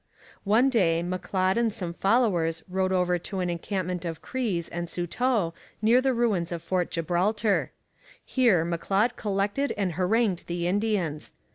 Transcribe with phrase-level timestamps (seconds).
[0.45, 5.53] One day M'Leod and some followers rode over to an encampment of Crees and Saulteaux
[5.79, 7.71] near the ruins of Fort Gibraltar.
[8.25, 11.33] Here M'Leod collected and harangued the Indians.